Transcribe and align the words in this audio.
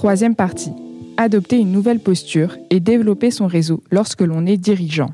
Troisième 0.00 0.34
partie. 0.34 0.72
Adopter 1.18 1.58
une 1.58 1.72
nouvelle 1.72 2.00
posture 2.00 2.56
et 2.70 2.80
développer 2.80 3.30
son 3.30 3.46
réseau 3.46 3.84
lorsque 3.90 4.22
l'on 4.22 4.46
est 4.46 4.56
dirigeant. 4.56 5.12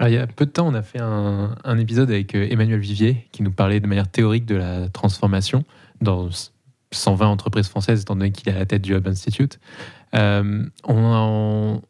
il 0.00 0.12
y 0.12 0.16
a 0.16 0.26
peu 0.26 0.46
de 0.46 0.50
temps, 0.50 0.66
on 0.66 0.72
a 0.72 0.80
fait 0.80 1.02
un, 1.02 1.78
épisode 1.78 2.08
avec 2.08 2.34
euh, 2.34 2.46
Emmanuel 2.48 2.80
Vivier 2.80 3.28
qui 3.32 3.42
nous 3.42 3.50
parlait 3.50 3.80
de 3.80 3.86
manière 3.86 4.10
théorique 4.10 4.46
de 4.46 4.54
la 4.54 4.88
transformation 4.88 5.64
dans 6.00 6.30
120 6.90 7.26
entreprises 7.26 7.68
françaises, 7.68 8.00
étant 8.00 8.16
donné 8.16 8.32
qu'il 8.32 8.48
est 8.48 8.56
à 8.56 8.60
la 8.60 8.64
tête 8.64 8.80
du 8.80 8.94
Hub 8.94 9.06
Institute. 9.06 9.60
Euh, 10.14 10.64
on, 10.84 11.82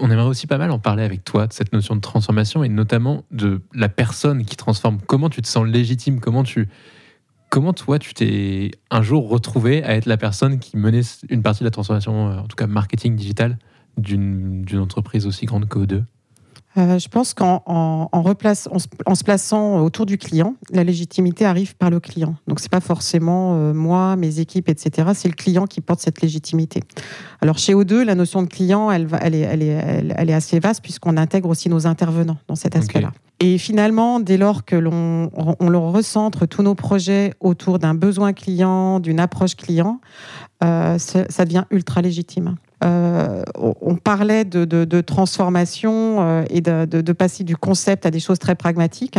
on 0.00 0.10
aimerait 0.10 0.26
aussi 0.26 0.48
pas 0.48 0.58
mal 0.58 0.72
en 0.72 0.80
parler 0.80 1.04
avec 1.04 1.22
toi 1.22 1.46
de 1.46 1.52
cette 1.52 1.72
notion 1.72 1.94
de 1.94 2.00
transformation 2.00 2.64
et 2.64 2.68
notamment 2.68 3.22
de 3.30 3.62
la 3.72 3.88
personne 3.88 4.44
qui 4.44 4.56
transforme. 4.56 4.98
Comment 5.06 5.30
tu 5.30 5.42
te 5.42 5.46
sens 5.46 5.64
légitime? 5.64 6.18
Comment 6.18 6.42
tu 6.42 6.68
comment 7.50 7.72
toi 7.72 7.98
tu 7.98 8.14
t'es 8.14 8.70
un 8.90 9.02
jour 9.02 9.28
retrouvé 9.28 9.82
à 9.84 9.94
être 9.94 10.06
la 10.06 10.16
personne 10.16 10.58
qui 10.58 10.76
menait 10.76 11.02
une 11.28 11.42
partie 11.42 11.60
de 11.60 11.64
la 11.64 11.70
transformation, 11.70 12.30
euh, 12.30 12.38
en 12.38 12.46
tout 12.46 12.56
cas 12.56 12.66
marketing 12.66 13.16
digital, 13.16 13.58
d'une 13.96 14.64
entreprise 14.78 15.26
aussi 15.26 15.46
grande 15.46 15.68
que 15.68 15.80
2 15.80 16.04
euh, 16.76 16.98
je 16.98 17.08
pense 17.08 17.34
qu'en 17.34 17.62
en, 17.66 18.08
en, 18.12 19.14
se 19.14 19.24
plaçant 19.24 19.80
autour 19.80 20.06
du 20.06 20.16
client, 20.16 20.54
la 20.70 20.84
légitimité 20.84 21.44
arrive 21.44 21.74
par 21.74 21.90
le 21.90 21.98
client. 21.98 22.36
Donc 22.46 22.60
c'est 22.60 22.70
pas 22.70 22.80
forcément 22.80 23.54
euh, 23.56 23.72
moi, 23.72 24.14
mes 24.14 24.38
équipes, 24.38 24.68
etc. 24.68 25.08
C'est 25.14 25.28
le 25.28 25.34
client 25.34 25.66
qui 25.66 25.80
porte 25.80 25.98
cette 25.98 26.20
légitimité. 26.20 26.82
Alors 27.40 27.58
chez 27.58 27.74
O2, 27.74 28.02
la 28.02 28.14
notion 28.14 28.42
de 28.42 28.48
client, 28.48 28.92
elle, 28.92 29.08
elle, 29.20 29.34
est, 29.34 29.40
elle, 29.40 29.62
est, 29.62 30.12
elle, 30.16 30.30
est, 30.30 30.34
assez 30.34 30.60
vaste 30.60 30.82
puisqu'on 30.82 31.16
intègre 31.16 31.48
aussi 31.48 31.68
nos 31.68 31.86
intervenants 31.86 32.38
dans 32.46 32.54
cet 32.54 32.76
aspect-là. 32.76 33.12
Et 33.40 33.56
finalement, 33.58 34.18
dès 34.18 34.36
lors 34.36 34.64
que 34.64 34.74
l'on 34.74 35.30
on 35.60 35.68
leur 35.68 35.92
recentre 35.92 36.46
tous 36.46 36.62
nos 36.62 36.74
projets 36.74 37.34
autour 37.40 37.78
d'un 37.78 37.94
besoin 37.94 38.32
client, 38.32 38.98
d'une 38.98 39.20
approche 39.20 39.54
client, 39.54 40.00
euh, 40.64 40.98
ça 40.98 41.44
devient 41.44 41.64
ultra 41.70 42.02
légitime. 42.02 42.56
Euh, 42.84 43.42
on 43.54 43.96
parlait 43.96 44.44
de, 44.44 45.00
transformation 45.00 46.18
euh, 46.20 46.44
et 46.50 46.60
de, 46.60 47.12
passer 47.12 47.42
du 47.42 47.56
concept 47.56 48.06
à 48.06 48.10
des 48.10 48.20
choses 48.20 48.38
très 48.38 48.54
pragmatiques. 48.54 49.18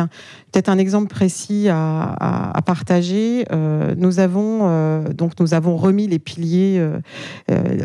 Peut-être 0.51 0.69
un 0.69 0.77
exemple 0.77 1.07
précis 1.07 1.67
à, 1.69 2.53
partager. 2.65 3.45
Euh, 3.51 3.95
nous 3.97 4.19
avons 4.19 5.03
donc 5.13 5.39
nous 5.39 5.53
avons 5.53 5.75
remis 5.75 6.07
les 6.07 6.19
piliers 6.19 6.85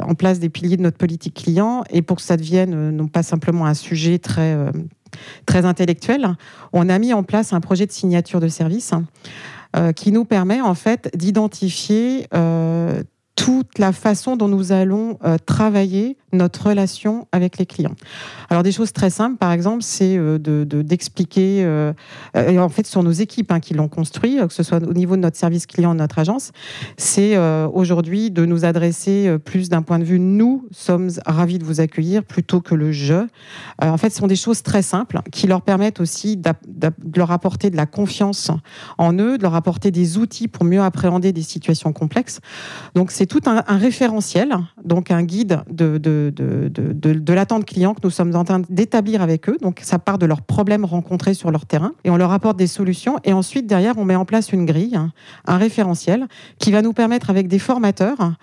en 0.00 0.14
place 0.14 0.38
des 0.38 0.48
piliers 0.48 0.76
de 0.76 0.82
notre 0.82 0.98
politique 0.98 1.34
client 1.34 1.84
et 1.91 2.02
pour 2.02 2.16
que 2.16 2.22
ça 2.22 2.36
devienne 2.36 2.91
non 2.91 3.08
pas 3.08 3.22
simplement 3.22 3.66
un 3.66 3.74
sujet 3.74 4.19
très 4.19 4.56
très 5.46 5.64
intellectuel, 5.64 6.36
on 6.72 6.88
a 6.88 6.98
mis 6.98 7.12
en 7.12 7.22
place 7.22 7.52
un 7.52 7.60
projet 7.60 7.86
de 7.86 7.92
signature 7.92 8.40
de 8.40 8.48
service 8.48 8.92
qui 9.96 10.12
nous 10.12 10.24
permet 10.24 10.60
en 10.60 10.74
fait 10.74 11.10
d'identifier 11.16 12.28
toute 13.36 13.78
la 13.78 13.92
façon 13.92 14.36
dont 14.36 14.48
nous 14.48 14.72
allons 14.72 15.18
euh, 15.24 15.36
travailler 15.44 16.16
notre 16.32 16.68
relation 16.68 17.27
avec 17.32 17.58
les 17.58 17.66
clients. 17.66 17.94
Alors 18.50 18.62
des 18.62 18.72
choses 18.72 18.92
très 18.92 19.10
simples, 19.10 19.36
par 19.36 19.52
exemple, 19.52 19.82
c'est 19.82 20.16
euh, 20.16 20.38
d'expliquer, 20.38 21.62
de, 21.62 21.66
euh, 21.66 21.92
et 22.48 22.58
en 22.58 22.68
fait 22.68 22.86
sur 22.86 23.02
nos 23.02 23.10
équipes 23.10 23.50
hein, 23.52 23.60
qui 23.60 23.74
l'ont 23.74 23.88
construit, 23.88 24.38
que 24.38 24.52
ce 24.52 24.62
soit 24.62 24.82
au 24.82 24.92
niveau 24.92 25.16
de 25.16 25.20
notre 25.20 25.36
service 25.36 25.66
client, 25.66 25.94
de 25.94 26.00
notre 26.00 26.18
agence, 26.18 26.52
c'est 26.96 27.36
aujourd'hui 27.72 28.30
de 28.30 28.44
nous 28.44 28.64
adresser 28.64 29.36
plus 29.44 29.69
d'un 29.69 29.82
point 29.82 29.98
de 29.98 30.04
vue 30.04 30.19
nous 30.19 30.66
sommes 30.70 31.10
ravis 31.26 31.58
de 31.58 31.64
vous 31.64 31.80
accueillir 31.80 32.24
plutôt 32.24 32.60
que 32.60 32.74
le 32.74 32.92
je. 32.92 33.26
en 33.80 33.96
fait, 33.96 34.10
ce 34.10 34.19
sont 34.19 34.26
des 34.26 34.36
choses 34.36 34.62
très 34.62 34.82
simples 34.82 35.20
qui 35.32 35.46
leur 35.46 35.62
permettent 35.62 36.00
aussi 36.00 36.36
de 36.36 36.91
leur 37.16 37.30
apporter 37.30 37.70
de 37.70 37.76
la 37.76 37.86
confiance 37.86 38.50
en 38.98 39.14
eux, 39.19 39.38
de 39.38 39.42
leur 39.42 39.54
apporter 39.54 39.91
des 39.91 40.19
outils 40.19 40.48
pour 40.48 40.64
mieux 40.64 40.80
appréhender 40.80 41.32
des 41.32 41.42
situations 41.42 41.92
complexes. 41.92 42.41
Donc 42.94 43.10
c'est 43.10 43.23
tout 43.27 43.41
un, 43.47 43.62
référentiel, 43.77 44.56
donc 44.84 45.11
un 45.11 45.22
guide 45.22 45.62
de, 45.70 45.98
de, 45.98 46.33
de, 46.34 46.69
de, 46.69 47.33
l'attente 47.33 47.64
client 47.64 47.94
que 47.94 48.00
nous 48.03 48.11
sommes 48.11 48.34
en 48.34 48.44
train 48.44 48.62
d'établir 48.69 49.22
avec 49.22 49.48
eux. 49.48 49.56
Donc 49.60 49.81
ça 49.82 49.98
part 49.98 50.19
de 50.19 50.26
leurs 50.26 50.43
problèmes 50.43 50.84
rencontrés 50.84 51.34
sur 51.34 51.50
leur 51.50 51.66
terrain 51.66 51.93
et 52.04 52.10
on 52.10 52.16
leur 52.16 52.32
apporte 52.32 52.56
des 52.56 52.66
solutions. 52.66 53.19
Et 53.25 53.32
ensuite, 53.32 53.66
derrière, 53.66 53.98
on 53.98 54.04
met 54.04 54.16
en 54.16 54.25
place 54.25 54.53
une 54.53 54.66
grille, 54.66 54.98
un 55.47 55.56
référentiel 55.56 56.26
qui 56.59 56.72
va 56.72 56.82
nous 56.82 56.93
permettre, 56.93 57.31
avec 57.31 57.48
des 57.48 57.59
formateurs, 57.59 58.34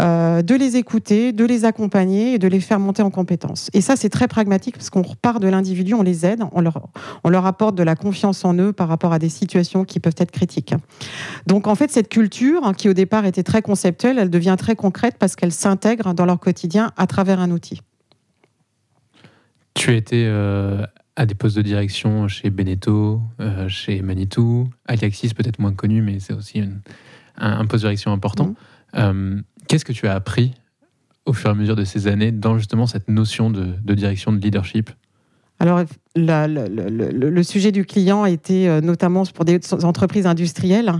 euh, 0.00 0.42
de 0.42 0.54
les 0.54 0.76
écouter, 0.76 1.32
de 1.32 1.44
les 1.44 1.64
accompagner 1.64 2.34
et 2.34 2.38
de 2.38 2.48
les 2.48 2.60
faire 2.60 2.78
monter 2.78 3.02
en 3.02 3.10
compétences. 3.10 3.70
Et 3.72 3.80
ça, 3.80 3.96
c'est 3.96 4.08
très 4.08 4.28
pragmatique 4.28 4.76
parce 4.76 4.90
qu'on 4.90 5.02
repart 5.02 5.42
de 5.42 5.48
l'individu, 5.48 5.94
on 5.94 6.02
les 6.02 6.26
aide, 6.26 6.42
on 6.52 6.60
leur, 6.60 6.88
on 7.24 7.28
leur 7.28 7.46
apporte 7.46 7.74
de 7.74 7.82
la 7.82 7.96
confiance 7.96 8.44
en 8.44 8.54
eux 8.54 8.72
par 8.72 8.88
rapport 8.88 9.12
à 9.12 9.18
des 9.18 9.28
situations 9.28 9.84
qui 9.84 10.00
peuvent 10.00 10.14
être 10.18 10.30
critiques. 10.30 10.74
Donc 11.46 11.66
en 11.66 11.74
fait, 11.74 11.90
cette 11.90 12.08
culture, 12.08 12.64
hein, 12.64 12.74
qui 12.74 12.88
au 12.88 12.92
départ 12.92 13.26
était 13.26 13.42
très 13.42 13.62
conceptuelle, 13.62 14.18
elle 14.18 14.29
devient 14.30 14.56
très 14.58 14.76
concrète 14.76 15.16
parce 15.18 15.36
qu'elle 15.36 15.52
s'intègre 15.52 16.14
dans 16.14 16.24
leur 16.24 16.38
quotidien 16.38 16.92
à 16.96 17.06
travers 17.06 17.40
un 17.40 17.50
outil. 17.50 17.82
Tu 19.74 19.94
été 19.96 20.26
euh, 20.26 20.84
à 21.16 21.26
des 21.26 21.34
postes 21.34 21.56
de 21.56 21.62
direction 21.62 22.28
chez 22.28 22.50
Beneteau, 22.50 23.20
euh, 23.40 23.68
chez 23.68 24.02
Manitou, 24.02 24.68
Aliaxis 24.86 25.34
peut-être 25.34 25.58
moins 25.58 25.72
connu, 25.72 26.02
mais 26.02 26.18
c'est 26.20 26.32
aussi 26.32 26.62
un, 27.36 27.66
poste 27.66 27.82
de 27.84 27.88
direction 27.88 28.12
important. 28.12 28.46
Mhm. 28.46 28.54
Euh, 28.96 29.40
qu'est-ce 29.68 29.84
que 29.84 29.92
tu 29.92 30.06
as 30.06 30.14
appris 30.14 30.54
au 31.26 31.32
fur 31.32 31.48
et 31.48 31.52
à 31.52 31.54
mesure 31.54 31.76
de 31.76 31.84
ces 31.84 32.08
années 32.08 32.32
dans 32.32 32.58
justement 32.58 32.86
cette 32.86 33.08
notion 33.08 33.50
de, 33.50 33.94
direction, 33.94 34.32
de 34.32 34.38
leadership? 34.38 34.90
Alors, 35.60 35.84
le, 36.16 37.42
sujet 37.42 37.70
du 37.70 37.84
client 37.84 38.24
était 38.24 38.80
notamment 38.80 39.24
pour 39.26 39.44
des 39.44 39.60
entreprises 39.84 40.26
industrielles. 40.26 40.92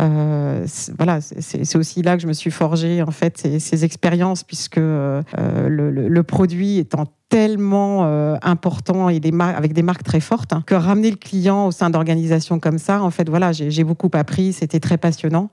Euh, 0.00 0.64
voilà, 0.96 1.20
c'est 1.20 1.76
aussi 1.76 2.02
là 2.02 2.16
que 2.16 2.22
je 2.22 2.28
me 2.28 2.32
suis 2.32 2.52
forgé 2.52 3.02
en 3.02 3.10
fait 3.10 3.36
ces, 3.36 3.58
ces 3.58 3.84
expériences 3.84 4.44
puisque 4.44 4.76
le, 4.76 5.24
le, 5.68 6.22
produit 6.22 6.78
étant 6.78 7.06
tellement 7.28 8.04
euh, 8.04 8.36
important 8.42 9.08
et 9.08 9.18
des 9.18 9.32
avec 9.40 9.72
des 9.72 9.82
marques 9.82 10.04
très 10.04 10.20
fortes 10.20 10.52
hein, 10.52 10.62
que 10.64 10.74
ramener 10.74 11.10
le 11.10 11.16
client 11.16 11.66
au 11.66 11.70
sein 11.72 11.90
d'organisations 11.90 12.60
comme 12.60 12.78
ça, 12.78 13.02
en 13.02 13.10
fait, 13.10 13.28
voilà, 13.28 13.52
j'ai 13.52 13.84
beaucoup 13.84 14.10
appris, 14.12 14.52
c'était 14.52 14.78
très 14.78 14.96
passionnant. 14.96 15.50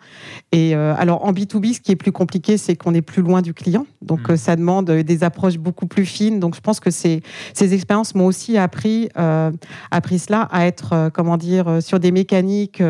Et 0.52 0.76
euh, 0.76 0.94
alors 0.98 1.26
en 1.26 1.34
B2B, 1.34 1.74
ce 1.74 1.80
qui 1.82 1.92
est 1.92 1.96
plus 1.96 2.12
compliqué, 2.12 2.58
c'est 2.58 2.76
qu'on 2.76 2.94
est 2.94 3.02
plus 3.02 3.24
loin 3.24 3.42
du 3.42 3.54
client, 3.54 3.88
donc 4.02 4.30
mmh. 4.30 4.38
ça 4.38 4.56
demande 4.56 4.92
des 4.92 5.24
approches 5.24 5.58
beaucoup 5.58 5.88
plus 5.88 6.06
fines. 6.06 6.40
Donc 6.40 6.56
je 6.56 6.62
pense 6.62 6.80
que 6.80 6.92
ces, 6.92 7.24
ces 7.54 7.74
expériences 7.74 8.14
m'ont 8.14 8.28
aussi 8.28 8.58
appris, 8.58 9.10
euh, 9.18 9.52
appris 9.90 10.20
cela 10.20 10.42
à 10.52 10.68
être, 10.68 11.10
comment 11.14 11.38
dire, 11.38 11.82
sur 11.82 12.00
des 12.00 12.12
mécaniques 12.12 12.84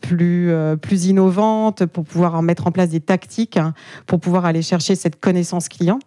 plus 0.00 0.52
plus 0.80 1.06
innovantes 1.06 1.86
pour 1.86 2.04
pouvoir 2.04 2.34
en 2.34 2.42
mettre 2.42 2.66
en 2.66 2.70
place 2.70 2.90
des 2.90 3.00
tactiques 3.00 3.56
hein, 3.56 3.74
pour 4.06 4.20
pouvoir 4.20 4.44
aller 4.44 4.62
chercher 4.62 4.94
cette 4.94 5.18
connaissance 5.18 5.68
client. 5.68 5.98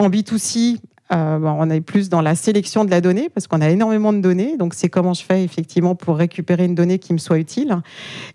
En 0.00 0.08
B2C, 0.08 0.78
euh, 1.12 1.38
on 1.42 1.68
est 1.70 1.80
plus 1.80 2.08
dans 2.08 2.20
la 2.20 2.34
sélection 2.34 2.84
de 2.84 2.90
la 2.90 3.00
donnée 3.00 3.28
parce 3.32 3.46
qu'on 3.46 3.60
a 3.60 3.68
énormément 3.68 4.12
de 4.12 4.20
données. 4.20 4.56
Donc, 4.56 4.74
c'est 4.74 4.88
comment 4.88 5.14
je 5.14 5.24
fais 5.24 5.42
effectivement 5.42 5.94
pour 5.94 6.16
récupérer 6.16 6.64
une 6.64 6.74
donnée 6.74 6.98
qui 6.98 7.12
me 7.12 7.18
soit 7.18 7.38
utile. 7.38 7.76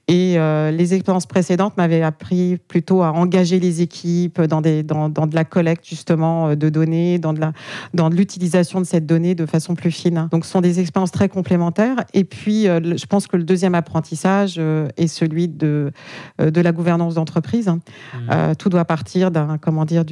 Et 0.08 0.38
euh, 0.38 0.72
les 0.72 0.94
expériences 0.94 1.26
précédentes 1.26 1.78
m'avaient 1.78 2.02
appris 2.02 2.58
plutôt 2.68 3.02
à 3.02 3.14
engager 3.14 3.60
les 3.60 3.82
équipes 3.82 4.42
dans, 4.42 4.62
des, 4.62 4.84
dans, 4.84 5.10
dans, 5.10 5.26
de 5.28 5.36
la 5.36 5.46
collecte 5.46 5.88
justement 5.88 6.50
euh, 6.50 6.56
de 6.56 6.70
données, 6.70 7.18
dans 7.20 7.34
de 7.34 8.16
l'utilisation 8.16 8.82
de 8.82 8.86
cette 8.86 9.06
donnée 9.06 9.36
de 9.36 9.46
façon 9.46 9.76
plus 9.76 9.92
fine. 9.92 10.28
Donc, 10.32 10.46
ce 10.46 10.52
sont 10.52 10.62
des 10.62 10.80
expériences 10.80 11.12
très 11.12 11.30
complémentaires. 11.30 12.04
Et 12.14 12.24
puis, 12.24 12.66
je 12.66 13.06
pense 13.06 13.28
que 13.28 13.38
le 13.38 13.44
deuxième 13.44 13.76
apprentissage 13.76 14.60
est 14.98 15.08
celui 15.08 15.48
de, 15.48 15.92
de 16.40 16.62
la 16.62 16.72
gouvernance 16.72 17.16
d'entreprise. 17.16 17.70
Mmh. 17.70 18.56
tout 18.58 18.70
doit 18.70 18.86
partir 18.86 19.32
d'un, 19.32 19.58
comment 19.58 19.86
dire, 19.86 20.04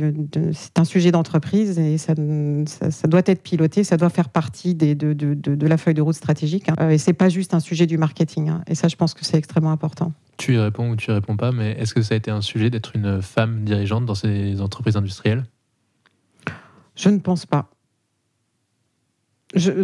c'est 0.52 0.80
un 0.80 0.84
sujet 0.86 1.12
d'entreprise 1.12 1.78
et 1.80 1.98
ça 1.98 2.14
ça, 2.68 3.08
doit 3.08 3.22
être 3.26 3.42
piloté, 3.42 3.84
ça 3.84 3.98
doit 3.98 4.10
faire 4.10 4.30
partie 4.30 4.76
des, 4.76 4.96
de, 4.96 5.14
de, 5.14 5.34
de, 5.34 5.68
la 5.68 5.78
feuille 5.78 5.94
de 5.94 6.02
route 6.02 6.16
stratégique. 6.16 6.70
Hein. 6.70 6.90
Et 6.90 6.98
c'est 6.98 7.14
pas 7.14 7.30
juste 7.30 7.54
un 7.54 7.60
sujet 7.60 7.86
du 7.86 7.98
marketing. 7.98 8.50
Hein. 8.50 8.64
Et 8.68 8.76
ça, 8.76 8.88
je 8.88 8.96
pense 8.96 9.14
que 9.14 9.26
c'est 9.26 9.38
extrêmement 9.38 9.72
important. 9.72 10.12
Tu 10.38 10.56
y 10.56 10.58
réponds 10.58 10.90
ou 10.92 10.96
tu 10.96 11.12
y 11.12 11.14
réponds 11.14 11.38
pas, 11.38 11.52
mais 11.52 11.72
est-ce 11.74 11.94
que 11.94 12.02
ça 12.02 12.16
a 12.16 12.18
été 12.18 12.32
un 12.32 12.42
sujet 12.42 12.70
d'être 12.70 12.96
une 12.96 13.22
femme 13.22 13.64
dirigeante 13.64 14.06
dans 14.06 14.16
ces 14.16 14.62
entreprises 14.62 14.98
industrielles? 14.98 15.44
Je 16.96 17.10
ne 17.10 17.20
pense 17.20 17.46
pas. 17.46 17.73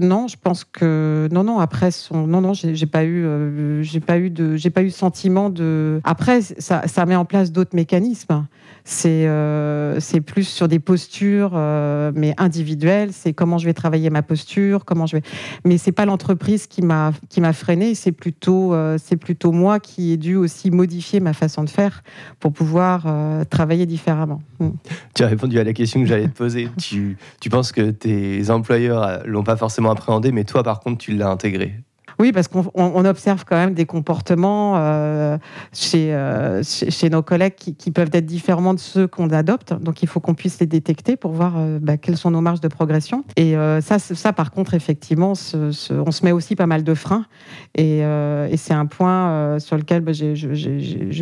Non, 0.01 0.27
je 0.27 0.35
pense 0.41 0.63
que 0.63 1.29
non, 1.31 1.43
non. 1.43 1.59
Après, 1.59 1.91
son, 1.91 2.25
non, 2.25 2.41
non, 2.41 2.53
j'ai 2.53 2.85
pas 2.87 3.03
eu, 3.03 3.23
euh, 3.23 3.83
j'ai 3.83 3.99
pas 3.99 4.17
eu 4.17 4.31
de, 4.31 4.55
j'ai 4.55 4.71
pas 4.71 4.81
eu 4.81 4.89
sentiment 4.89 5.49
de. 5.49 6.01
Après, 6.03 6.41
ça, 6.41 6.87
ça 6.87 7.05
met 7.05 7.15
en 7.15 7.25
place 7.25 7.51
d'autres 7.51 7.75
mécanismes. 7.75 8.47
C'est, 8.83 9.27
euh, 9.27 9.99
c'est 9.99 10.21
plus 10.21 10.45
sur 10.47 10.67
des 10.67 10.79
postures, 10.79 11.51
euh, 11.53 12.11
mais 12.15 12.33
individuelles. 12.37 13.09
C'est 13.13 13.33
comment 13.33 13.59
je 13.59 13.65
vais 13.65 13.73
travailler 13.73 14.09
ma 14.09 14.23
posture, 14.23 14.85
comment 14.85 15.05
je 15.05 15.17
vais. 15.17 15.23
Mais 15.65 15.77
c'est 15.77 15.91
pas 15.91 16.05
l'entreprise 16.05 16.65
qui 16.65 16.81
m'a, 16.81 17.11
qui 17.29 17.39
m'a 17.39 17.53
freiné. 17.53 17.93
C'est 17.93 18.11
plutôt, 18.11 18.73
c'est 18.97 19.17
plutôt 19.17 19.51
moi 19.51 19.79
qui 19.79 20.13
ai 20.13 20.17
dû 20.17 20.35
aussi 20.35 20.71
modifier 20.71 21.19
ma 21.19 21.33
façon 21.33 21.63
de 21.63 21.69
faire 21.69 22.03
pour 22.39 22.53
pouvoir 22.53 23.05
travailler 23.49 23.85
différemment. 23.85 24.41
Tu 25.13 25.23
as 25.23 25.27
répondu 25.27 25.59
à 25.59 25.63
la 25.63 25.73
question 25.73 26.01
que 26.01 26.07
j'allais 26.07 26.27
te 26.27 26.37
poser. 26.37 26.69
tu, 26.79 27.17
tu 27.39 27.49
penses 27.49 27.71
que 27.71 27.91
tes 27.91 28.49
employeurs 28.49 29.21
l'ont 29.25 29.43
pas 29.43 29.58
forcément 29.59 29.91
appréhendé, 29.91 30.31
mais 30.31 30.43
toi, 30.43 30.63
par 30.63 30.79
contre, 30.79 30.97
tu 30.97 31.11
l'as 31.15 31.29
intégré. 31.29 31.73
Oui, 32.19 32.33
parce 32.33 32.49
qu'on 32.49 32.69
on 32.73 33.05
observe 33.05 33.45
quand 33.45 33.55
même 33.55 33.73
des 33.73 33.85
comportements 33.85 34.73
euh, 34.75 35.37
chez, 35.71 36.13
euh, 36.13 36.61
chez, 36.63 36.91
chez 36.91 37.09
nos 37.09 37.21
collègues 37.21 37.55
qui, 37.55 37.91
peuvent 37.91 38.09
être 38.11 38.25
différents 38.25 38.73
de 38.73 38.79
ceux 38.79 39.07
qu'on 39.07 39.29
adopte. 39.29 39.73
Donc, 39.73 40.03
il 40.03 40.09
faut 40.09 40.19
qu'on 40.19 40.33
puisse 40.33 40.59
les 40.59 40.65
détecter 40.65 41.15
pour 41.15 41.31
voir 41.31 41.53
euh, 41.57 41.79
bah, 41.81 41.95
quelles 41.95 42.17
sont 42.17 42.31
nos 42.31 42.41
marges 42.41 42.59
de 42.59 42.67
progression. 42.67 43.23
Et 43.37 43.53
ça, 43.81 43.99
ça, 43.99 44.33
par 44.33 44.51
contre, 44.51 44.73
effectivement, 44.73 45.31
on 45.31 45.35
se 46.11 46.25
met 46.25 46.33
aussi 46.33 46.57
pas 46.57 46.67
mal 46.67 46.83
de 46.83 46.93
freins. 46.93 47.25
Et, 47.75 48.03
c'est 48.57 48.73
un 48.73 48.85
point 48.85 49.57
sur 49.59 49.77
lequel 49.77 50.01
bah, 50.01 50.11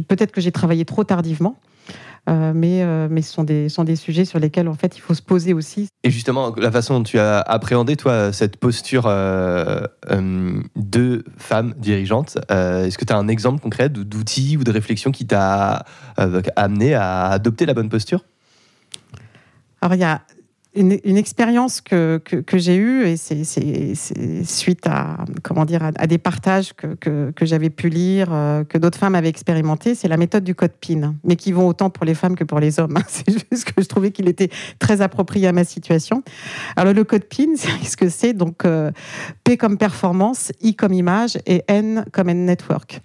peut-être 0.07 0.31
que 0.31 0.41
j'ai 0.41 0.51
travaillé 0.51 0.85
trop 0.85 1.03
tardivement. 1.03 1.57
Euh, 2.29 2.51
mais, 2.53 2.83
euh, 2.83 3.07
mais 3.09 3.21
ce 3.21 3.31
sont 3.31 3.43
des, 3.45 3.69
sont 3.69 3.85
des 3.85 3.95
sujets 3.95 4.25
sur 4.25 4.37
lesquels 4.37 4.67
en 4.67 4.73
fait 4.73 4.97
il 4.97 4.99
faut 4.99 5.13
se 5.13 5.21
poser 5.21 5.53
aussi. 5.53 5.87
Et 6.03 6.11
justement, 6.11 6.53
la 6.57 6.71
façon 6.71 6.95
dont 6.95 7.03
tu 7.03 7.17
as 7.19 7.39
appréhendé, 7.39 7.95
toi, 7.95 8.33
cette 8.33 8.57
posture 8.57 9.05
euh, 9.07 9.87
de 10.75 11.23
femme 11.37 11.73
dirigeante, 11.77 12.37
est-ce 12.49 12.97
que 12.97 13.05
tu 13.05 13.13
as 13.13 13.17
un 13.17 13.29
exemple 13.29 13.61
concret 13.61 13.89
d- 13.89 14.03
d'outil 14.03 14.57
ou 14.57 14.63
de 14.63 14.71
réflexion 14.71 15.11
qui 15.11 15.25
t'a 15.25 15.85
amené 16.55 16.95
à 16.95 17.27
adopter 17.27 17.65
la 17.65 17.73
bonne 17.73 17.89
posture? 17.89 18.25
Alors, 19.81 19.95
il 19.95 20.01
y 20.01 20.03
a 20.03 20.21
une, 20.77 21.17
expérience 21.17 21.81
que, 21.81 22.17
que, 22.17 22.57
j'ai 22.57 22.75
eue, 22.75 23.07
et 23.07 23.17
c'est 23.17 23.43
suite 24.43 24.85
à, 24.85 25.25
comment 25.43 25.65
dire, 25.65 25.81
à, 25.83 26.07
des 26.07 26.17
partages 26.17 26.73
que, 26.73 26.95
que, 26.95 27.45
j'avais 27.45 27.69
pu 27.69 27.89
lire, 27.89 28.29
euh, 28.31 28.63
que 28.63 28.77
d'autres 28.77 28.97
femmes 28.97 29.15
avaient 29.15 29.29
expérimenté, 29.29 29.95
c'est 29.95 30.07
la 30.07 30.17
méthode 30.17 30.43
du 30.43 30.55
code 30.55 30.71
PIN, 30.79 31.15
mais 31.23 31.35
qui 31.35 31.51
vont 31.51 31.67
autant 31.67 31.89
pour 31.89 32.05
les 32.05 32.13
femmes 32.13 32.35
que 32.35 32.43
pour 32.43 32.59
les 32.59 32.79
hommes. 32.79 32.97
C'est 33.07 33.29
juste 33.31 33.71
que 33.71 33.81
je 33.81 33.87
trouvais 33.87 34.11
qu'il 34.11 34.27
était 34.27 34.49
très 34.79 35.01
approprié 35.01 35.47
à 35.47 35.51
ma 35.51 35.63
situation. 35.63 36.23
Alors, 36.75 36.93
le 36.93 37.03
code 37.03 37.25
PIN, 37.25 37.51
c'est 37.55 37.85
ce 37.85 37.97
que 37.97 38.09
c'est 38.09 38.33
Donc, 38.33 38.65
euh, 38.65 38.91
P 39.43 39.57
comme 39.57 39.77
performance, 39.77 40.51
I 40.61 40.75
comme 40.75 40.93
image 40.93 41.37
et 41.45 41.63
N 41.67 42.05
comme 42.11 42.31
network. 42.31 43.01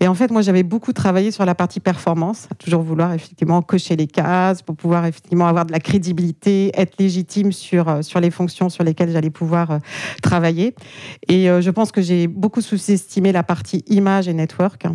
Et 0.00 0.08
en 0.08 0.14
fait, 0.14 0.30
moi, 0.30 0.42
j'avais 0.42 0.62
beaucoup 0.62 0.92
travaillé 0.92 1.30
sur 1.30 1.44
la 1.44 1.54
partie 1.54 1.80
performance, 1.80 2.48
toujours 2.58 2.82
vouloir 2.82 3.12
effectivement 3.12 3.62
cocher 3.62 3.96
les 3.96 4.06
cases 4.06 4.62
pour 4.62 4.76
pouvoir 4.76 5.06
effectivement 5.06 5.46
avoir 5.46 5.66
de 5.66 5.72
la 5.72 5.80
crédibilité, 5.80 6.70
être 6.74 6.94
légitime 6.98 7.15
sur, 7.52 7.88
euh, 7.88 8.02
sur 8.02 8.20
les 8.20 8.30
fonctions 8.30 8.68
sur 8.68 8.84
lesquelles 8.84 9.10
j'allais 9.10 9.30
pouvoir 9.30 9.70
euh, 9.70 9.78
travailler. 10.22 10.74
Et 11.28 11.48
euh, 11.48 11.60
je 11.60 11.70
pense 11.70 11.92
que 11.92 12.02
j'ai 12.02 12.26
beaucoup 12.26 12.60
sous-estimé 12.60 13.32
la 13.32 13.42
partie 13.42 13.84
image 13.88 14.28
et 14.28 14.34
network. 14.34 14.86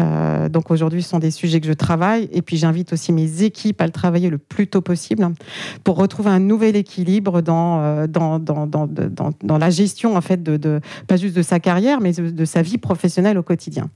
Euh, 0.00 0.48
donc 0.48 0.70
aujourd'hui, 0.70 1.02
ce 1.02 1.10
sont 1.10 1.18
des 1.18 1.30
sujets 1.30 1.60
que 1.60 1.66
je 1.66 1.72
travaille 1.72 2.28
et 2.32 2.42
puis 2.42 2.56
j'invite 2.56 2.92
aussi 2.92 3.12
mes 3.12 3.42
équipes 3.42 3.80
à 3.80 3.86
le 3.86 3.92
travailler 3.92 4.30
le 4.30 4.38
plus 4.38 4.68
tôt 4.68 4.80
possible 4.80 5.28
pour 5.84 5.96
retrouver 5.96 6.30
un 6.30 6.38
nouvel 6.38 6.76
équilibre 6.76 7.40
dans, 7.40 7.80
euh, 7.80 8.06
dans, 8.06 8.38
dans, 8.38 8.66
dans, 8.66 8.88
dans, 8.88 9.58
la 9.58 9.70
gestion 9.70 10.16
en 10.16 10.20
fait 10.20 10.42
de, 10.42 10.80
pas 11.06 11.16
juste 11.16 11.36
de 11.36 11.42
sa 11.42 11.58
carrière 11.58 12.00
mais 12.00 12.12
de, 12.12 12.44
sa 12.44 12.62
vie 12.62 12.78
professionnelle 12.78 13.38
au 13.38 13.42
quotidien. 13.42 13.88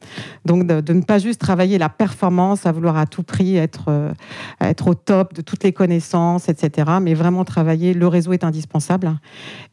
Donc 0.45 0.67
de, 0.67 0.93
ne 0.93 1.03
pas 1.03 1.19
juste 1.19 1.41
travailler 1.41 1.79
la 1.79 1.89
performance, 1.89 2.67
à 2.67 2.73
vouloir 2.73 2.97
à 2.97 3.07
tout 3.07 3.23
prix 3.23 3.57
être, 3.57 3.87
euh, 3.89 4.13
être 4.61 4.89
au 4.89 4.95
top 4.95 5.35
de 5.35 5.41
toutes 5.41 5.65
les 5.65 5.73
connaissances, 5.73 6.49
etc. 6.49 6.91
Mais 7.01 7.15
vraiment 7.15 7.45
travailler, 7.45 7.95
le 7.95 8.07
réseau 8.09 8.33
est 8.33 8.45
indispensable. 8.45 9.13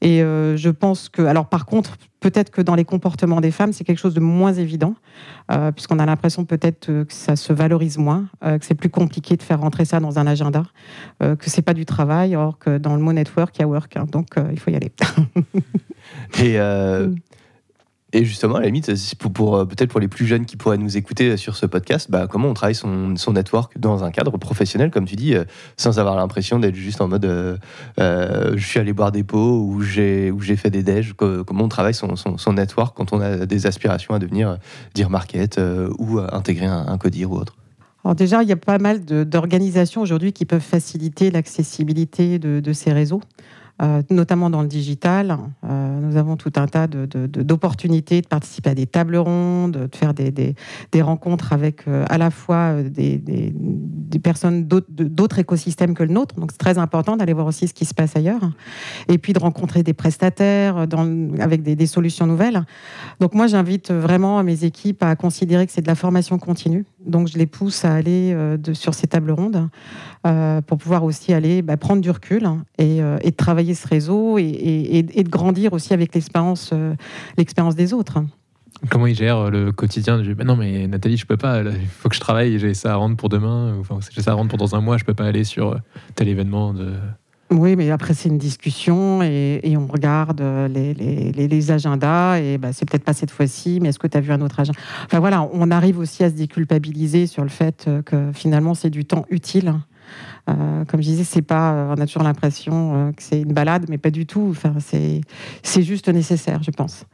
Et 0.02 0.20
je 0.20 0.70
pense 0.70 1.10
que, 1.10 1.22
alors 1.22 1.48
par 1.48 1.66
contre, 1.66 1.98
peut-être 2.20 2.50
que 2.52 2.62
dans 2.62 2.76
les 2.76 2.86
comportements 2.86 3.42
des 3.42 3.52
femmes, 3.52 3.72
c'est 3.74 3.84
quelque 3.84 3.98
chose 4.00 4.14
de 4.14 4.20
moins 4.20 4.54
évident, 4.54 4.96
euh, 5.52 5.72
puisqu'on 5.72 6.00
a 6.00 6.06
l'impression 6.06 6.46
peut-être 6.46 6.90
euh, 6.90 7.06
que 7.06 7.14
ça 7.14 7.36
se 7.36 7.54
valorise 7.54 7.98
moins, 7.98 8.28
euh, 8.44 8.58
que 8.58 8.66
c'est 8.66 8.76
plus 8.76 8.90
compliqué 8.90 9.38
de 9.38 9.44
faire 9.44 9.62
rentrer 9.62 9.86
ça 9.86 10.00
dans 10.00 10.20
un 10.20 10.28
agenda, 10.28 10.64
euh, 11.24 11.36
que 11.36 11.50
c'est 11.50 11.62
pas 11.62 11.74
du 11.74 11.86
travail, 11.86 12.36
or 12.36 12.58
que 12.60 12.78
dans 12.78 12.96
le 12.96 13.02
mot 13.02 13.14
network, 13.14 13.56
il 13.58 13.62
y 13.62 13.64
a 13.64 13.68
work. 13.68 13.96
hein. 13.98 14.06
donc 14.12 14.38
euh, 14.38 14.50
il 14.52 14.60
faut 14.60 14.72
y 14.72 14.76
aller. 14.76 14.92
Et, 16.40 16.60
euh, 16.60 17.08
Mm. 17.08 17.16
Et 18.14 18.26
justement, 18.26 18.56
à 18.56 18.60
la 18.62 18.66
limite, 18.66 18.92
pour, 19.34 19.56
euh, 19.56 19.66
peut-être 19.66 19.90
pour 19.90 20.00
les 20.00 20.08
plus 20.08 20.26
jeunes 20.26 20.46
qui 20.46 20.58
pourraient 20.58 20.78
nous 20.78 20.98
écouter 20.98 21.38
sur 21.38 21.56
ce 21.56 21.66
podcast, 21.66 22.10
bah, 22.10 22.28
comment 22.28 22.48
on 22.48 22.54
travaille 22.54 22.76
son, 22.76 23.16
son 23.16 23.34
network 23.34 23.78
dans 23.78 24.04
un 24.04 24.12
cadre 24.12 24.38
professionnel, 24.38 24.90
comme 24.92 25.06
tu 25.06 25.16
dis, 25.16 25.36
euh, 25.36 25.44
sans 25.78 26.00
avoir 26.00 26.16
l'impression 26.16 26.60
d'être 26.60 26.76
juste 26.76 27.02
en 27.02 27.08
mode 27.08 27.26
euh, 27.26 27.58
euh, 28.00 28.54
je 28.56 28.66
suis 28.66 28.80
allé 28.80 28.94
boire 28.94 29.12
des 29.12 29.24
pots 29.24 29.62
ou 29.64 29.82
j'ai 29.82 30.32
fait 30.58 30.70
des 30.72 30.84
déj. 30.84 31.14
Co- 31.14 31.44
Comment 31.44 31.66
on 31.66 31.70
travaille 31.70 31.94
son, 31.94 32.16
son, 32.16 32.38
son 32.38 32.54
network 32.54 32.98
quand 32.98 33.14
on 33.14 33.22
a 33.22 33.46
des 33.46 33.66
aspirations 33.68 34.14
à 34.14 34.20
devenir 34.20 34.50
euh, 34.50 34.56
dire 34.96 35.10
market 35.10 35.58
euh, 35.58 35.90
ou 36.00 36.20
euh, 36.20 36.28
intégrer 36.32 36.66
un, 36.66 36.88
un 36.88 36.98
codir 36.98 37.32
ou 37.32 37.36
autre? 37.38 37.56
Alors 38.04 38.16
déjà, 38.16 38.42
il 38.44 38.50
y 38.50 38.54
a 38.54 38.58
pas 38.58 38.80
mal 38.80 39.04
d'organisations 39.04 40.02
aujourd'hui 40.02 40.32
qui 40.32 40.46
peuvent 40.46 40.62
faciliter 40.62 41.32
l'accessibilité 41.32 42.40
de 42.40 42.74
ces 42.74 42.94
réseaux. 42.94 43.22
Euh, 43.82 44.02
notamment 44.10 44.50
dans 44.50 44.62
le 44.62 44.68
digital. 44.68 45.38
Euh, 45.64 46.00
nous 46.02 46.18
avons 46.18 46.36
tout 46.36 46.52
un 46.58 46.68
tas 46.68 46.88
d'opportunités 46.88 48.20
de, 48.20 48.28
participer 48.28 48.72
à 48.72 48.76
des 48.76 48.86
tables 48.86 49.16
rondes, 49.16 49.88
de 49.90 49.96
faire 49.96 50.14
des, 50.14 50.56
rencontres 51.02 51.54
avec 51.54 51.88
euh, 51.88 52.04
à 52.10 52.18
la 52.18 52.30
fois 52.30 52.74
des, 52.84 53.54
personnes 54.22 54.68
d'autres 54.68 55.40
écosystèmes 55.40 55.94
que 55.94 56.04
le 56.04 56.14
nôtre. 56.14 56.36
Donc 56.36 56.52
c'est 56.52 56.58
très 56.58 56.78
important 56.78 57.16
d'aller 57.16 57.32
voir 57.32 57.48
aussi 57.48 57.70
ce 57.70 57.74
qui 57.74 57.86
se 57.86 57.94
passe 57.94 58.18
ailleurs. 58.18 58.52
Et 59.08 59.18
puis 59.18 59.32
de 59.32 59.40
rencontrer 59.40 59.82
des 59.82 59.94
prestataires 59.94 60.86
avec 61.40 61.64
des, 61.64 61.88
solutions 61.88 62.28
nouvelles. 62.28 62.66
Donc 63.22 63.34
moi, 63.34 63.48
j'invite 63.48 63.92
vraiment 63.92 64.44
mes 64.44 64.66
équipes 64.66 65.04
à 65.04 65.16
considérer 65.16 65.66
que 65.66 65.72
c'est 65.72 65.82
de 65.82 65.88
la 65.88 65.96
formation 65.96 66.38
continue. 66.38 66.86
Donc 67.06 67.30
je 67.30 67.38
les 67.38 67.48
pousse 67.48 67.86
à 67.86 67.94
aller 67.94 68.36
sur 68.74 68.94
ces 68.94 69.08
tables 69.08 69.32
rondes 69.32 69.70
pour 70.68 70.78
pouvoir 70.78 71.06
aussi 71.06 71.34
aller 71.34 71.62
bah, 71.62 71.78
prendre 71.78 72.02
du 72.02 72.12
recul 72.12 72.48
et, 72.78 73.00
de 73.00 73.32
ce 73.76 73.88
réseau 73.88 74.38
et, 74.38 74.44
et- 74.44 74.98
et- 75.00 75.20
et 75.20 75.24
de 75.24 75.30
grandir 75.30 75.74
aussi 75.74 75.94
avec 75.94 76.14
l'expérience 76.16 76.72
euh, 76.74 76.94
l'expérience 77.38 77.76
des 77.76 77.94
autres. 77.94 78.20
Comment 78.90 79.08
ils 79.08 79.16
gèrent 79.16 79.50
le 79.52 79.72
quotidien 79.74 80.22
bah 80.38 80.44
Non, 80.46 80.56
mais 80.56 80.88
Nathalie, 80.88 81.18
je 81.18 81.26
peux 81.26 81.36
pas. 81.36 81.62
Il 81.64 81.72
faut 81.88 82.08
que 82.08 82.16
je 82.16 82.22
travaille. 82.22 82.58
J'ai 82.60 82.74
ça 82.74 82.94
à 82.94 82.96
rendre 82.96 83.18
pour 83.18 83.28
demain. 83.28 83.76
Enfin, 83.80 84.00
j'ai 84.10 84.22
ça 84.22 84.32
à 84.32 84.34
rendre 84.36 84.50
pour 84.50 84.58
dans 84.58 84.74
un 84.76 84.80
mois. 84.80 84.98
Je 84.98 85.04
peux 85.04 85.14
pas 85.14 85.26
aller 85.26 85.44
sur 85.44 85.74
euh, 85.74 85.78
tel 86.16 86.30
événement. 86.30 86.74
De... 86.74 86.94
Oui, 87.52 87.76
mais 87.76 87.90
après, 87.92 88.14
c'est 88.14 88.30
une 88.30 88.38
discussion 88.38 89.22
et, 89.22 89.60
et 89.64 89.76
on 89.76 89.88
regarde 89.88 90.40
euh, 90.40 90.68
les, 90.70 90.94
les- 90.94 91.32
les- 91.34 91.48
les 91.50 91.72
agendas 91.72 92.38
et 92.40 92.58
bah, 92.58 92.72
c'est 92.72 92.88
peut-être 92.90 93.04
pas 93.04 93.12
cette 93.14 93.32
fois-ci, 93.32 93.80
mais 93.82 93.90
est-ce 93.90 94.00
que 94.00 94.08
tu 94.08 94.16
as 94.18 94.22
vu 94.22 94.32
un 94.32 94.40
autre 94.40 94.60
agenda? 94.62 94.80
Enfin 95.06 95.20
voilà, 95.20 95.50
on 95.52 95.72
arrive 95.72 95.98
aussi 96.00 96.24
à 96.24 96.30
se 96.30 96.36
déculpabiliser 96.36 97.28
sur 97.28 97.44
le 97.44 97.50
fait 97.50 97.86
euh, 97.88 98.02
que 98.02 98.32
finalement, 98.34 98.76
c'est 98.76 98.92
du 98.92 99.04
temps 99.04 99.26
utile. 99.30 99.74
Euh, 100.50 100.86
comme 100.86 101.02
je 101.02 101.08
disais, 101.08 101.24
c'est 101.24 101.42
pas, 101.42 101.74
euh, 101.74 101.96
on 101.98 102.02
a 102.02 102.06
toujours 102.06 102.24
l'impression 102.24 103.10
euh, 103.10 103.12
que 103.12 103.22
c'est 103.22 103.42
une 103.42 103.54
balade, 103.54 103.86
mais 103.90 103.98
pas 103.98 104.12
du 104.12 104.26
tout. 104.26 104.48
Enfin, 104.52 104.74
c'est, 104.80 105.22
juste 105.82 106.10
nécessaire, 106.10 106.64
je 106.64 106.72
pense. 106.72 107.06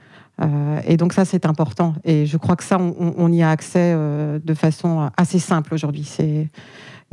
Euh, 0.41 0.81
et 0.85 0.97
donc 0.97 1.13
ça, 1.13 1.25
c'est 1.25 1.45
important. 1.45 1.95
Et 2.03 2.25
je 2.25 2.37
crois 2.37 2.55
que 2.55 2.63
ça, 2.63 2.77
on, 2.79 3.31
y 3.31 3.41
a 3.41 3.49
accès 3.49 3.93
euh, 3.95 4.39
de 4.43 4.53
façon 4.53 5.09
assez 5.17 5.39
simple 5.39 5.73
aujourd'hui. 5.73 6.09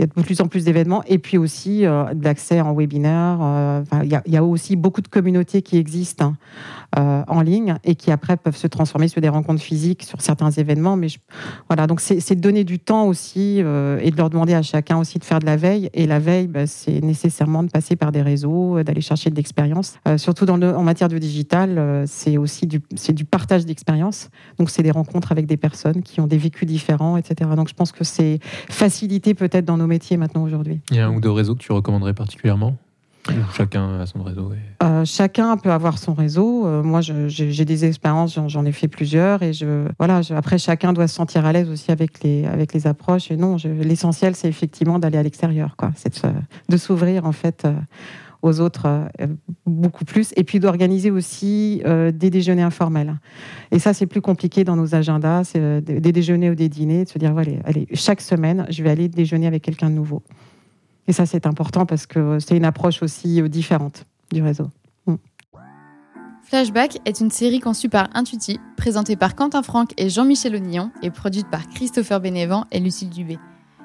Y 0.02 0.04
a 0.04 0.20
de 0.20 0.26
plus 0.26 0.40
en 0.40 0.48
plus 0.48 0.64
d'événements 0.64 1.02
et 1.06 1.18
puis 1.18 1.38
aussi 1.38 1.86
euh, 1.86 2.12
de 2.14 2.24
l'accès 2.24 2.60
en 2.60 2.74
webinaire. 2.74 3.38
euh, 3.40 3.82
il, 4.02 4.20
y 4.32 4.36
a, 4.36 4.44
aussi 4.44 4.76
beaucoup 4.76 5.00
de 5.00 5.08
communautés 5.08 5.62
qui 5.62 5.76
existent 5.76 6.24
hein, 6.24 6.36
euh, 6.98 7.22
en 7.28 7.40
ligne 7.40 7.76
et 7.84 7.94
qui 7.94 8.10
après 8.10 8.36
peuvent 8.36 8.56
se 8.56 8.66
transformer 8.66 9.08
sur 9.08 9.20
des 9.20 9.28
rencontres 9.28 9.62
physiques 9.62 10.02
sur 10.02 10.20
certains 10.20 10.50
événements. 10.50 10.96
Mais 10.96 11.08
je- 11.08 11.18
voilà, 11.68 11.86
donc 11.86 12.00
c'est 12.00 12.34
de 12.34 12.40
donner 12.40 12.64
du 12.64 12.78
temps 12.78 13.06
aussi 13.06 13.58
et 13.58 14.10
de 14.10 14.16
leur 14.16 14.30
demander 14.30 14.54
à 14.54 14.62
chacun 14.62 14.98
aussi 14.98 15.18
de 15.18 15.24
faire 15.24 15.38
de 15.38 15.46
la 15.46 15.56
veille. 15.56 15.88
Et 15.94 16.06
la 16.06 16.18
veille, 16.18 16.48
bah, 16.48 16.66
c'est 16.66 17.00
nécessairement 17.00 17.62
de 17.62 17.70
passer 17.70 17.96
par 17.96 18.12
des 18.12 18.22
réseaux, 18.22 18.82
d'aller 18.82 19.00
chercher 19.00 19.30
de 19.30 19.36
l'expérience. 19.36 19.98
Surtout 20.16 20.48
en 20.50 20.82
matière 20.82 21.08
de 21.08 21.18
digital, 21.18 22.04
c'est 22.06 22.36
aussi 22.36 22.66
du, 22.66 22.82
du 23.10 23.24
partage 23.24 23.64
d'expérience. 23.64 24.28
Donc 24.58 24.70
c'est 24.70 24.82
des 24.82 24.90
rencontres 24.90 25.32
avec 25.32 25.46
des 25.46 25.56
personnes 25.56 26.02
qui 26.02 26.20
ont 26.20 26.26
des 26.26 26.38
vécus 26.38 26.66
différents, 26.66 27.16
etc. 27.16 27.50
Donc 27.56 27.68
je 27.68 27.74
pense 27.74 27.92
que 27.92 28.04
c'est 28.04 28.38
facilité 28.68 29.34
peut-être 29.34 29.64
dans 29.64 29.76
nos 29.76 29.86
métiers 29.92 30.16
maintenant 30.16 30.42
aujourd'hui. 30.42 30.80
Il 30.90 30.96
y 30.96 31.00
a 31.00 31.06
un 31.06 31.14
ou 31.14 31.20
deux 31.20 31.30
réseaux 31.30 31.54
que 31.54 31.60
tu 31.62 31.72
recommanderais 31.72 32.14
particulièrement 32.14 32.76
Chacun 33.56 34.00
a 34.00 34.06
son 34.06 34.24
réseau. 34.24 34.50
et- 34.52 34.84
Euh, 34.84 35.04
chacun 35.04 35.56
peut 35.56 35.70
avoir 35.70 35.96
son 35.98 36.12
réseau. 36.12 36.66
Euh, 36.66 36.82
moi, 36.82 37.00
j'ai 37.02 37.64
des 37.64 37.84
expériences, 37.84 38.34
j'en- 38.48 38.64
ai 38.64 38.72
fait 38.72 38.88
plusieurs, 38.88 39.44
et 39.44 39.52
je 39.52 39.86
voilà. 40.00 40.22
je- 40.22 40.34
après, 40.34 40.58
chacun 40.58 40.92
doit 40.92 41.06
se 41.06 41.14
sentir 41.14 41.46
à 41.46 41.52
l'aise 41.52 41.68
aussi 41.70 41.92
avec 41.92 42.20
les 42.24 42.44
avec 42.46 42.74
les 42.74 42.88
approches. 42.88 43.30
Et 43.30 43.36
non, 43.36 43.58
l'essentiel, 43.64 44.34
c'est 44.34 44.48
effectivement 44.48 44.98
d'aller 44.98 45.18
à 45.18 45.22
l'extérieur, 45.22 45.76
quoi. 45.76 45.92
C'est 45.94 46.20
de 46.68 46.76
s'ouvrir 46.76 47.24
en 47.24 47.30
fait 47.32 47.62
euh, 47.64 47.72
aux 48.42 48.60
autres 48.60 48.86
euh, 48.86 49.26
beaucoup 49.66 50.04
plus, 50.04 50.32
et 50.36 50.44
puis 50.44 50.60
d'organiser 50.60 51.10
aussi 51.10 51.80
euh, 51.86 52.10
des 52.10 52.28
déjeuners 52.28 52.62
informels. 52.62 53.18
Et 53.70 53.78
ça, 53.78 53.94
c'est 53.94 54.06
plus 54.06 54.20
compliqué 54.20 54.64
dans 54.64 54.76
nos 54.76 54.94
agendas, 54.94 55.44
c'est 55.44 55.60
euh, 55.60 55.80
des 55.80 56.12
déjeuners 56.12 56.50
ou 56.50 56.54
des 56.54 56.68
dîners, 56.68 57.04
de 57.04 57.08
se 57.08 57.18
dire 57.18 57.32
voilà, 57.32 57.52
allez, 57.64 57.86
chaque 57.94 58.20
semaine, 58.20 58.66
je 58.68 58.82
vais 58.82 58.90
aller 58.90 59.08
déjeuner 59.08 59.46
avec 59.46 59.62
quelqu'un 59.62 59.88
de 59.88 59.94
nouveau. 59.94 60.22
Et 61.08 61.12
ça, 61.12 61.24
c'est 61.26 61.46
important 61.46 61.86
parce 61.86 62.06
que 62.06 62.38
c'est 62.38 62.56
une 62.56 62.64
approche 62.64 63.02
aussi 63.02 63.42
différente 63.48 64.06
du 64.32 64.42
réseau. 64.42 64.68
Flashback 66.44 66.98
est 67.06 67.20
une 67.20 67.30
série 67.30 67.60
conçue 67.60 67.88
par 67.88 68.08
Intuiti, 68.14 68.60
présentée 68.76 69.16
par 69.16 69.34
Quentin 69.34 69.62
Franck 69.62 69.92
et 69.96 70.10
Jean-Michel 70.10 70.54
Onillon 70.54 70.90
et 71.02 71.10
produite 71.10 71.48
par 71.48 71.66
Christopher 71.68 72.20
Bénévent 72.20 72.66
et 72.70 72.78
Lucille 72.78 73.08
Dubé. 73.08 73.38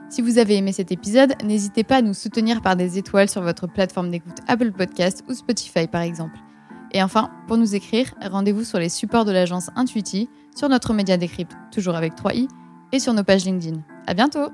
Si 0.10 0.22
vous 0.22 0.38
avez 0.38 0.56
aimé 0.56 0.72
cet 0.72 0.92
épisode, 0.92 1.34
n'hésitez 1.44 1.84
pas 1.84 1.98
à 1.98 2.02
nous 2.02 2.14
soutenir 2.14 2.62
par 2.62 2.76
des 2.76 2.98
étoiles 2.98 3.30
sur 3.30 3.42
votre 3.42 3.68
plateforme 3.68 4.10
d'écoute 4.10 4.38
Apple 4.48 4.72
Podcast 4.72 5.24
ou 5.28 5.34
Spotify 5.34 5.88
par 5.88 6.02
exemple. 6.02 6.40
Et 6.92 7.04
enfin, 7.04 7.30
pour 7.48 7.58
nous 7.58 7.76
écrire, 7.76 8.14
rendez-vous 8.22 8.64
sur 8.64 8.80
les 8.80 8.90
supports 8.90 9.26
de 9.26 9.32
l'agence 9.32 9.70
Intuiti, 9.76 10.30
sur 10.56 10.70
notre 10.70 10.94
média 10.94 11.18
Décrypte, 11.18 11.54
toujours 11.72 11.96
avec 11.96 12.14
3i, 12.14 12.48
et 12.94 13.00
sur 13.00 13.14
nos 13.14 13.24
pages 13.24 13.46
LinkedIn. 13.46 13.82
À 14.08 14.14
bientôt! 14.14 14.50